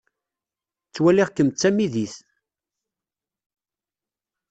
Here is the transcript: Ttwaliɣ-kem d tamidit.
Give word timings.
Ttwaliɣ-kem 0.87 1.49
d 1.49 1.55
tamidit. 1.55 2.15